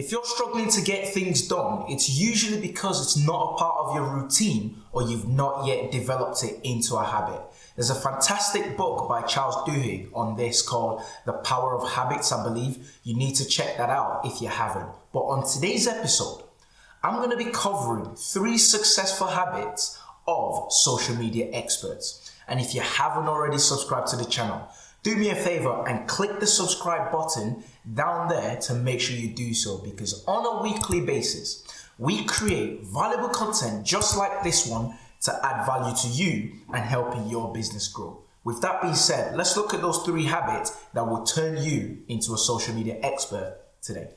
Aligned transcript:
If 0.00 0.10
you're 0.10 0.24
struggling 0.24 0.70
to 0.70 0.80
get 0.80 1.08
things 1.08 1.46
done, 1.46 1.84
it's 1.90 2.08
usually 2.08 2.58
because 2.58 3.02
it's 3.02 3.22
not 3.22 3.52
a 3.52 3.56
part 3.58 3.76
of 3.80 3.94
your 3.94 4.08
routine 4.08 4.78
or 4.92 5.02
you've 5.02 5.28
not 5.28 5.66
yet 5.66 5.92
developed 5.92 6.42
it 6.42 6.58
into 6.64 6.96
a 6.96 7.04
habit. 7.04 7.38
There's 7.76 7.90
a 7.90 7.94
fantastic 7.94 8.78
book 8.78 9.10
by 9.10 9.20
Charles 9.20 9.56
Duhigg 9.68 10.08
on 10.14 10.38
this 10.38 10.62
called 10.62 11.02
The 11.26 11.34
Power 11.34 11.76
of 11.78 11.86
Habits, 11.86 12.32
I 12.32 12.42
believe. 12.42 12.98
You 13.04 13.14
need 13.14 13.34
to 13.34 13.44
check 13.44 13.76
that 13.76 13.90
out 13.90 14.22
if 14.24 14.40
you 14.40 14.48
haven't. 14.48 14.88
But 15.12 15.20
on 15.20 15.46
today's 15.46 15.86
episode, 15.86 16.44
I'm 17.02 17.16
going 17.16 17.36
to 17.38 17.44
be 17.44 17.52
covering 17.52 18.14
three 18.16 18.56
successful 18.56 19.26
habits 19.26 20.00
of 20.26 20.72
social 20.72 21.14
media 21.14 21.50
experts. 21.52 22.32
And 22.48 22.58
if 22.58 22.74
you 22.74 22.80
haven't 22.80 23.28
already 23.28 23.58
subscribed 23.58 24.06
to 24.08 24.16
the 24.16 24.24
channel, 24.24 24.66
do 25.02 25.16
me 25.16 25.30
a 25.30 25.34
favor 25.34 25.86
and 25.88 26.06
click 26.06 26.40
the 26.40 26.46
subscribe 26.46 27.10
button 27.10 27.62
down 27.94 28.28
there 28.28 28.56
to 28.56 28.74
make 28.74 29.00
sure 29.00 29.16
you 29.16 29.28
do 29.28 29.54
so 29.54 29.78
because 29.78 30.24
on 30.26 30.44
a 30.44 30.62
weekly 30.62 31.00
basis, 31.00 31.64
we 31.98 32.24
create 32.24 32.82
valuable 32.84 33.28
content 33.28 33.84
just 33.84 34.16
like 34.16 34.42
this 34.42 34.66
one 34.66 34.94
to 35.22 35.46
add 35.46 35.66
value 35.66 35.94
to 35.96 36.08
you 36.08 36.52
and 36.72 36.84
helping 36.84 37.28
your 37.28 37.52
business 37.52 37.88
grow. 37.88 38.22
With 38.42 38.62
that 38.62 38.80
being 38.82 38.94
said, 38.94 39.36
let's 39.36 39.56
look 39.56 39.74
at 39.74 39.82
those 39.82 40.02
three 40.02 40.24
habits 40.24 40.70
that 40.94 41.06
will 41.06 41.24
turn 41.24 41.62
you 41.62 41.98
into 42.08 42.32
a 42.32 42.38
social 42.38 42.74
media 42.74 42.98
expert 43.02 43.58
today. 43.82 44.08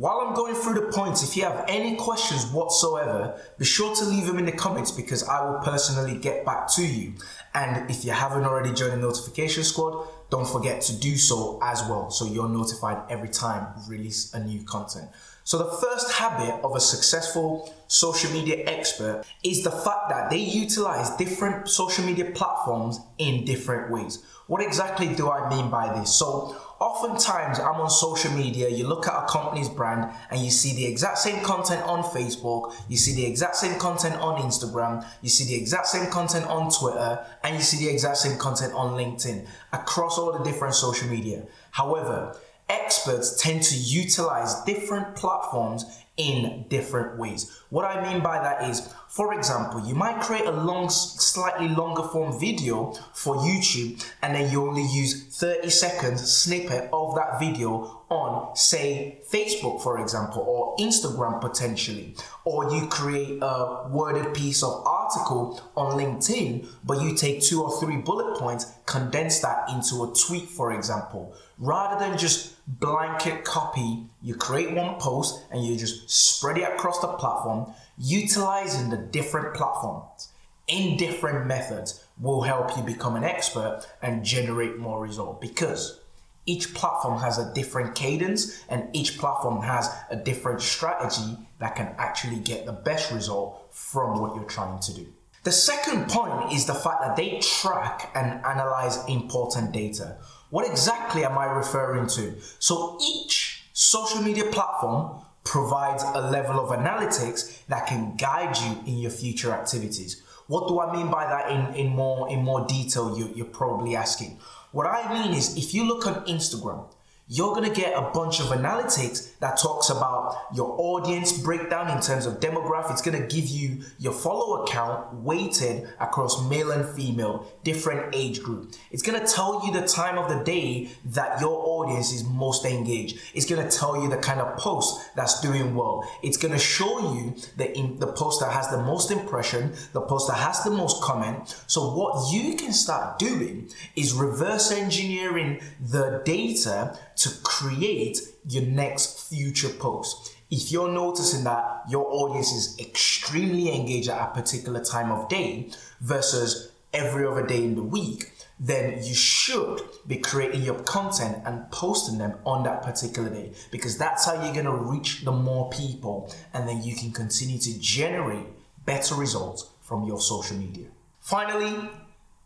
While 0.00 0.26
I'm 0.26 0.34
going 0.34 0.54
through 0.54 0.80
the 0.80 0.92
points, 0.92 1.22
if 1.22 1.36
you 1.36 1.42
have 1.42 1.62
any 1.68 1.94
questions 1.94 2.46
whatsoever, 2.46 3.38
be 3.58 3.66
sure 3.66 3.94
to 3.96 4.04
leave 4.06 4.24
them 4.24 4.38
in 4.38 4.46
the 4.46 4.52
comments 4.52 4.90
because 4.90 5.22
I 5.28 5.44
will 5.44 5.58
personally 5.58 6.16
get 6.16 6.42
back 6.46 6.68
to 6.76 6.86
you. 6.86 7.12
And 7.52 7.90
if 7.90 8.02
you 8.06 8.12
haven't 8.12 8.44
already 8.44 8.72
joined 8.72 8.92
the 8.92 8.96
notification 8.96 9.62
squad, 9.62 10.08
don't 10.30 10.48
forget 10.48 10.80
to 10.82 10.96
do 10.96 11.18
so 11.18 11.58
as 11.62 11.82
well 11.82 12.10
so 12.10 12.24
you're 12.24 12.48
notified 12.48 13.02
every 13.10 13.28
time 13.28 13.66
we 13.76 13.98
release 13.98 14.32
a 14.32 14.42
new 14.42 14.62
content. 14.62 15.10
So, 15.44 15.58
the 15.58 15.70
first 15.70 16.12
habit 16.12 16.64
of 16.64 16.74
a 16.76 16.80
successful 16.80 17.74
social 17.88 18.30
media 18.30 18.64
expert 18.66 19.24
is 19.42 19.64
the 19.64 19.70
fact 19.70 20.08
that 20.08 20.30
they 20.30 20.38
utilize 20.38 21.10
different 21.16 21.68
social 21.68 22.06
media 22.06 22.30
platforms 22.30 23.00
in 23.18 23.44
different 23.44 23.90
ways. 23.90 24.22
What 24.46 24.62
exactly 24.62 25.14
do 25.14 25.30
I 25.30 25.50
mean 25.50 25.68
by 25.68 25.92
this? 25.98 26.14
So, 26.14 26.56
oftentimes 26.80 27.60
I'm 27.60 27.80
on 27.80 27.90
social 27.90 28.32
media, 28.32 28.68
you 28.68 28.86
look 28.86 29.06
at 29.06 29.14
a 29.14 29.26
company's 29.26 29.68
brand 29.68 30.10
and 30.30 30.40
you 30.40 30.50
see 30.50 30.74
the 30.74 30.86
exact 30.86 31.18
same 31.18 31.44
content 31.44 31.82
on 31.84 32.02
Facebook, 32.02 32.74
you 32.88 32.96
see 32.96 33.14
the 33.14 33.26
exact 33.26 33.56
same 33.56 33.78
content 33.78 34.16
on 34.16 34.40
Instagram, 34.40 35.06
you 35.20 35.28
see 35.28 35.44
the 35.44 35.54
exact 35.54 35.86
same 35.88 36.10
content 36.10 36.46
on 36.46 36.70
Twitter, 36.70 37.24
and 37.44 37.54
you 37.54 37.62
see 37.62 37.84
the 37.84 37.92
exact 37.92 38.16
same 38.16 38.38
content 38.38 38.72
on 38.72 38.94
LinkedIn 38.94 39.46
across 39.72 40.18
all 40.18 40.32
the 40.32 40.42
different 40.42 40.74
social 40.74 41.08
media. 41.08 41.44
However, 41.72 42.34
experts 42.70 43.40
tend 43.40 43.62
to 43.64 43.76
utilize 43.76 44.62
different 44.64 45.14
platforms 45.16 45.84
in 46.16 46.66
different 46.68 47.18
ways. 47.18 47.50
What 47.70 47.84
I 47.84 48.12
mean 48.12 48.22
by 48.22 48.38
that 48.40 48.68
is, 48.68 48.92
for 49.08 49.34
example, 49.34 49.86
you 49.86 49.94
might 49.94 50.20
create 50.20 50.44
a 50.44 50.50
long, 50.50 50.90
slightly 50.90 51.68
longer 51.68 52.02
form 52.02 52.38
video 52.38 52.92
for 53.14 53.36
YouTube 53.36 54.04
and 54.22 54.34
then 54.34 54.50
you 54.50 54.66
only 54.66 54.86
use 54.86 55.24
30 55.38 55.70
seconds 55.70 56.30
snippet 56.30 56.90
of 56.92 57.14
that 57.14 57.40
video 57.40 58.00
on, 58.10 58.54
say, 58.56 59.20
Facebook, 59.30 59.82
for 59.82 60.00
example, 60.00 60.42
or 60.42 60.76
Instagram 60.76 61.40
potentially. 61.40 62.16
Or 62.44 62.72
you 62.74 62.86
create 62.88 63.38
a 63.40 63.88
worded 63.88 64.34
piece 64.34 64.62
of 64.62 64.82
article 64.84 65.60
on 65.76 65.96
LinkedIn, 65.98 66.66
but 66.84 67.00
you 67.00 67.14
take 67.14 67.40
two 67.40 67.62
or 67.62 67.80
three 67.80 67.96
bullet 67.98 68.36
points, 68.36 68.66
condense 68.86 69.38
that 69.40 69.70
into 69.70 70.02
a 70.02 70.12
tweet, 70.26 70.48
for 70.48 70.72
example. 70.72 71.34
Rather 71.58 72.04
than 72.04 72.18
just 72.18 72.56
blanket 72.66 73.44
copy, 73.44 74.06
you 74.22 74.34
create 74.34 74.72
one 74.72 74.98
post 74.98 75.44
and 75.50 75.64
you 75.64 75.76
just 75.76 76.09
spread 76.10 76.58
it 76.58 76.64
across 76.64 76.98
the 76.98 77.06
platform, 77.06 77.72
utilizing 77.96 78.90
the 78.90 78.96
different 78.96 79.54
platforms 79.54 80.28
in 80.66 80.96
different 80.96 81.46
methods 81.46 82.04
will 82.18 82.42
help 82.42 82.76
you 82.76 82.82
become 82.82 83.14
an 83.14 83.22
expert 83.22 83.86
and 84.02 84.24
generate 84.24 84.76
more 84.76 85.00
result 85.00 85.40
because 85.40 86.00
each 86.46 86.74
platform 86.74 87.20
has 87.20 87.38
a 87.38 87.54
different 87.54 87.94
cadence 87.94 88.64
and 88.68 88.88
each 88.92 89.18
platform 89.18 89.62
has 89.62 89.88
a 90.10 90.16
different 90.16 90.60
strategy 90.60 91.36
that 91.60 91.76
can 91.76 91.94
actually 91.96 92.38
get 92.40 92.66
the 92.66 92.72
best 92.72 93.12
result 93.12 93.68
from 93.70 94.20
what 94.20 94.34
you're 94.34 94.44
trying 94.44 94.80
to 94.80 94.92
do. 94.92 95.06
The 95.44 95.52
second 95.52 96.08
point 96.08 96.52
is 96.52 96.66
the 96.66 96.74
fact 96.74 97.02
that 97.02 97.16
they 97.16 97.38
track 97.38 98.10
and 98.16 98.44
analyze 98.44 98.98
important 99.08 99.72
data. 99.72 100.16
What 100.50 100.68
exactly 100.68 101.24
am 101.24 101.38
I 101.38 101.44
referring 101.44 102.08
to? 102.08 102.34
So 102.58 102.98
each 103.00 103.64
social 103.72 104.22
media 104.22 104.44
platform 104.46 105.24
provides 105.50 106.04
a 106.04 106.20
level 106.30 106.60
of 106.60 106.68
analytics 106.78 107.66
that 107.66 107.84
can 107.84 108.14
guide 108.14 108.56
you 108.58 108.78
in 108.86 108.98
your 108.98 109.10
future 109.10 109.50
activities. 109.50 110.22
What 110.46 110.68
do 110.68 110.78
I 110.78 110.92
mean 110.92 111.10
by 111.10 111.24
that 111.26 111.50
in, 111.50 111.74
in 111.74 111.88
more 111.88 112.30
in 112.30 112.44
more 112.44 112.64
detail? 112.68 113.18
You, 113.18 113.32
you're 113.34 113.54
probably 113.60 113.96
asking. 113.96 114.38
What 114.70 114.86
I 114.86 115.12
mean 115.12 115.36
is 115.36 115.56
if 115.56 115.74
you 115.74 115.82
look 115.88 116.06
on 116.06 116.24
Instagram, 116.26 116.86
you're 117.32 117.54
going 117.54 117.72
to 117.72 117.80
get 117.80 117.96
a 117.96 118.10
bunch 118.10 118.40
of 118.40 118.46
analytics 118.46 119.38
that 119.38 119.56
talks 119.56 119.88
about 119.88 120.36
your 120.52 120.74
audience 120.80 121.40
breakdown 121.40 121.88
in 121.88 122.02
terms 122.02 122.26
of 122.26 122.40
demographics. 122.40 122.90
It's 122.90 123.02
going 123.02 123.22
to 123.22 123.26
give 123.28 123.46
you 123.46 123.84
your 124.00 124.12
follower 124.12 124.66
count 124.66 125.14
weighted 125.14 125.88
across 126.00 126.44
male 126.50 126.72
and 126.72 126.84
female, 126.84 127.46
different 127.62 128.12
age 128.16 128.42
group. 128.42 128.74
It's 128.90 129.02
going 129.02 129.24
to 129.24 129.32
tell 129.32 129.64
you 129.64 129.72
the 129.72 129.86
time 129.86 130.18
of 130.18 130.28
the 130.28 130.42
day 130.42 130.90
that 131.04 131.40
your 131.40 131.56
audience 131.56 132.12
is 132.12 132.24
most 132.24 132.64
engaged. 132.64 133.20
It's 133.32 133.46
going 133.46 133.66
to 133.66 133.76
tell 133.76 134.02
you 134.02 134.10
the 134.10 134.16
kind 134.16 134.40
of 134.40 134.58
post 134.58 135.14
that's 135.14 135.40
doing 135.40 135.76
well. 135.76 136.04
It's 136.24 136.36
going 136.36 136.52
to 136.52 136.58
show 136.58 137.14
you 137.14 137.36
the 137.56 137.70
the 138.00 138.08
post 138.08 138.40
that 138.40 138.52
has 138.52 138.68
the 138.70 138.78
most 138.78 139.12
impression, 139.12 139.72
the 139.92 140.00
post 140.00 140.26
that 140.26 140.36
has 140.36 140.64
the 140.64 140.70
most 140.70 141.00
comment. 141.00 141.62
So 141.68 141.94
what 141.94 142.32
you 142.32 142.56
can 142.56 142.72
start 142.72 143.20
doing 143.20 143.70
is 143.94 144.14
reverse 144.14 144.72
engineering 144.72 145.60
the 145.80 146.22
data 146.24 146.98
to 147.20 147.30
create 147.42 148.18
your 148.48 148.64
next 148.64 149.28
future 149.28 149.68
post. 149.68 150.34
If 150.50 150.72
you're 150.72 150.90
noticing 150.90 151.44
that 151.44 151.82
your 151.88 152.06
audience 152.10 152.50
is 152.50 152.78
extremely 152.80 153.74
engaged 153.74 154.08
at 154.08 154.30
a 154.30 154.32
particular 154.32 154.82
time 154.82 155.12
of 155.12 155.28
day 155.28 155.70
versus 156.00 156.72
every 156.94 157.26
other 157.26 157.46
day 157.46 157.62
in 157.62 157.74
the 157.74 157.82
week, 157.82 158.32
then 158.58 159.02
you 159.04 159.14
should 159.14 159.80
be 160.06 160.16
creating 160.16 160.62
your 160.62 160.78
content 160.80 161.38
and 161.44 161.70
posting 161.70 162.18
them 162.18 162.34
on 162.44 162.64
that 162.64 162.82
particular 162.82 163.28
day 163.28 163.52
because 163.70 163.98
that's 163.98 164.24
how 164.24 164.42
you're 164.42 164.54
going 164.54 164.64
to 164.64 164.72
reach 164.74 165.22
the 165.24 165.32
more 165.32 165.70
people 165.70 166.32
and 166.54 166.66
then 166.66 166.82
you 166.82 166.96
can 166.96 167.12
continue 167.12 167.58
to 167.58 167.78
generate 167.78 168.46
better 168.86 169.14
results 169.14 169.70
from 169.82 170.04
your 170.04 170.20
social 170.20 170.56
media. 170.56 170.86
Finally, 171.20 171.88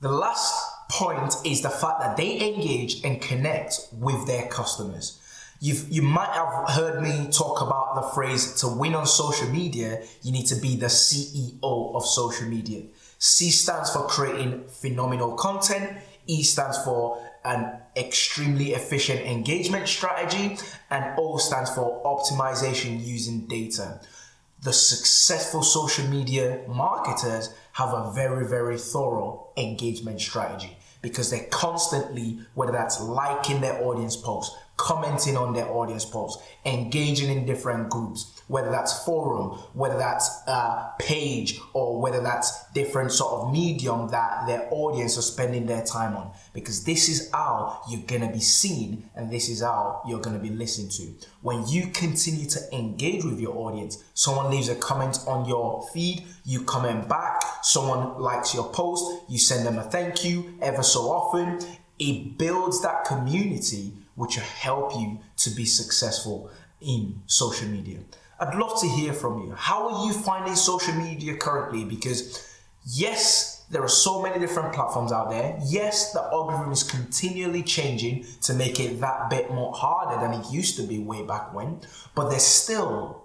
the 0.00 0.10
last 0.10 0.71
point 0.92 1.34
is 1.46 1.62
the 1.62 1.70
fact 1.70 2.00
that 2.00 2.18
they 2.18 2.54
engage 2.54 3.02
and 3.02 3.20
connect 3.20 3.88
with 3.92 4.26
their 4.26 4.46
customers. 4.48 5.18
You've, 5.58 5.88
you 5.90 6.02
might 6.02 6.32
have 6.32 6.68
heard 6.70 7.02
me 7.02 7.28
talk 7.30 7.62
about 7.62 7.94
the 7.94 8.02
phrase 8.14 8.54
to 8.56 8.68
win 8.68 8.94
on 8.94 9.06
social 9.06 9.48
media, 9.48 10.02
you 10.22 10.32
need 10.32 10.46
to 10.46 10.56
be 10.56 10.76
the 10.76 10.86
CEO 10.86 11.94
of 11.94 12.04
social 12.04 12.46
media. 12.46 12.82
C 13.18 13.50
stands 13.50 13.90
for 13.90 14.06
creating 14.06 14.64
phenomenal 14.68 15.34
content, 15.34 15.98
E 16.26 16.42
stands 16.42 16.76
for 16.84 17.24
an 17.44 17.72
extremely 17.96 18.72
efficient 18.72 19.20
engagement 19.20 19.88
strategy, 19.88 20.58
and 20.90 21.18
O 21.18 21.38
stands 21.38 21.70
for 21.70 22.02
optimization 22.04 23.02
using 23.02 23.46
data. 23.46 24.00
The 24.62 24.72
successful 24.72 25.62
social 25.62 26.06
media 26.08 26.60
marketers 26.68 27.54
have 27.72 27.94
a 27.94 28.12
very, 28.14 28.46
very 28.46 28.78
thorough 28.78 29.48
engagement 29.56 30.20
strategy 30.20 30.76
because 31.02 31.30
they're 31.30 31.46
constantly, 31.50 32.38
whether 32.54 32.72
that's 32.72 33.00
liking 33.00 33.60
their 33.60 33.82
audience 33.84 34.16
posts, 34.16 34.56
commenting 34.76 35.36
on 35.36 35.52
their 35.52 35.68
audience 35.68 36.04
posts, 36.04 36.42
engaging 36.64 37.30
in 37.30 37.46
different 37.46 37.88
groups, 37.88 38.42
whether 38.48 38.70
that's 38.70 39.04
forum, 39.04 39.50
whether 39.74 39.96
that's 39.96 40.28
a 40.46 40.90
page, 40.98 41.60
or 41.72 42.00
whether 42.00 42.20
that's 42.20 42.70
different 42.72 43.12
sort 43.12 43.32
of 43.32 43.52
medium 43.52 44.08
that 44.10 44.46
their 44.46 44.66
audience 44.70 45.16
are 45.16 45.22
spending 45.22 45.66
their 45.66 45.84
time 45.84 46.16
on. 46.16 46.32
Because 46.52 46.84
this 46.84 47.08
is 47.08 47.30
how 47.32 47.80
you're 47.88 48.02
gonna 48.06 48.32
be 48.32 48.40
seen 48.40 49.08
and 49.14 49.30
this 49.30 49.48
is 49.48 49.62
how 49.62 50.02
you're 50.06 50.20
gonna 50.20 50.38
be 50.38 50.50
listened 50.50 50.90
to. 50.92 51.14
When 51.42 51.66
you 51.68 51.88
continue 51.88 52.46
to 52.46 52.60
engage 52.72 53.24
with 53.24 53.38
your 53.38 53.56
audience, 53.56 54.02
someone 54.14 54.50
leaves 54.50 54.68
a 54.68 54.74
comment 54.74 55.18
on 55.26 55.48
your 55.48 55.86
feed, 55.92 56.24
you 56.44 56.64
comment 56.64 57.08
back, 57.08 57.40
someone 57.62 58.20
likes 58.20 58.54
your 58.54 58.68
post, 58.70 59.04
you 59.28 59.38
send 59.38 59.66
them 59.66 59.78
a 59.78 59.82
thank 59.82 60.24
you 60.24 60.54
ever 60.60 60.82
so 60.82 61.02
often. 61.02 61.60
It 61.98 62.36
builds 62.36 62.82
that 62.82 63.04
community 63.04 63.92
which 64.14 64.36
will 64.36 64.44
help 64.44 64.94
you 64.94 65.20
to 65.36 65.50
be 65.50 65.64
successful 65.64 66.50
in 66.80 67.22
social 67.26 67.68
media. 67.68 67.98
I'd 68.40 68.54
love 68.56 68.80
to 68.80 68.88
hear 68.88 69.12
from 69.12 69.42
you. 69.42 69.52
How 69.56 69.88
are 69.88 70.06
you 70.06 70.12
finding 70.12 70.56
social 70.56 70.94
media 70.94 71.36
currently? 71.36 71.84
Because 71.84 72.44
yes, 72.84 73.62
There 73.72 73.82
are 73.82 73.88
so 73.88 74.20
many 74.20 74.38
different 74.38 74.74
platforms 74.74 75.12
out 75.12 75.30
there. 75.30 75.58
Yes, 75.64 76.12
the 76.12 76.20
algorithm 76.20 76.72
is 76.72 76.82
continually 76.82 77.62
changing 77.62 78.26
to 78.42 78.52
make 78.52 78.78
it 78.78 79.00
that 79.00 79.30
bit 79.30 79.50
more 79.50 79.72
harder 79.72 80.20
than 80.20 80.38
it 80.38 80.52
used 80.52 80.76
to 80.76 80.82
be 80.82 80.98
way 80.98 81.22
back 81.22 81.54
when, 81.54 81.80
but 82.14 82.28
there's 82.28 82.42
still 82.42 83.24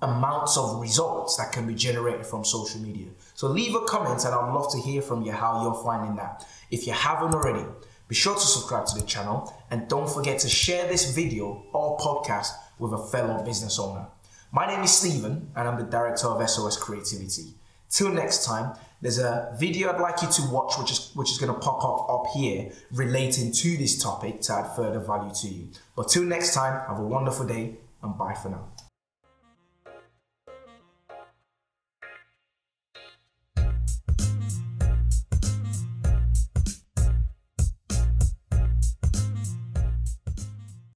amounts 0.00 0.56
of 0.56 0.80
results 0.80 1.36
that 1.36 1.52
can 1.52 1.66
be 1.66 1.74
generated 1.74 2.24
from 2.24 2.42
social 2.42 2.80
media. 2.80 3.08
So 3.34 3.48
leave 3.48 3.74
a 3.74 3.82
comment 3.82 4.24
and 4.24 4.34
I'd 4.34 4.54
love 4.54 4.72
to 4.72 4.78
hear 4.78 5.02
from 5.02 5.22
you 5.22 5.32
how 5.32 5.62
you're 5.62 5.84
finding 5.84 6.16
that. 6.16 6.46
If 6.70 6.86
you 6.86 6.94
haven't 6.94 7.34
already, 7.34 7.66
be 8.12 8.16
sure 8.16 8.34
to 8.34 8.40
subscribe 8.40 8.84
to 8.84 9.00
the 9.00 9.06
channel 9.06 9.50
and 9.70 9.88
don't 9.88 10.06
forget 10.06 10.38
to 10.38 10.46
share 10.46 10.86
this 10.86 11.14
video 11.14 11.64
or 11.72 11.96
podcast 11.96 12.50
with 12.78 12.92
a 12.92 12.98
fellow 13.06 13.42
business 13.42 13.78
owner. 13.78 14.04
My 14.52 14.66
name 14.66 14.82
is 14.82 14.92
Stephen 14.92 15.50
and 15.56 15.66
I'm 15.66 15.78
the 15.78 15.90
director 15.90 16.26
of 16.26 16.46
SOS 16.46 16.76
Creativity. 16.76 17.54
Till 17.88 18.12
next 18.12 18.44
time, 18.44 18.76
there's 19.00 19.18
a 19.18 19.56
video 19.58 19.90
I'd 19.90 19.98
like 19.98 20.20
you 20.20 20.28
to 20.28 20.42
watch 20.50 20.78
which 20.78 20.90
is 20.90 21.10
which 21.14 21.30
is 21.30 21.38
going 21.38 21.54
to 21.54 21.58
pop 21.58 21.82
up 21.82 22.10
up 22.10 22.26
here 22.34 22.70
relating 22.92 23.50
to 23.50 23.76
this 23.78 24.02
topic 24.02 24.42
to 24.42 24.56
add 24.56 24.76
further 24.76 25.00
value 25.00 25.32
to 25.40 25.48
you. 25.48 25.68
But 25.96 26.08
till 26.08 26.24
next 26.24 26.52
time, 26.52 26.86
have 26.86 26.98
a 26.98 27.08
wonderful 27.16 27.46
day 27.46 27.76
and 28.02 28.18
bye 28.18 28.34
for 28.34 28.50
now. 28.50 28.68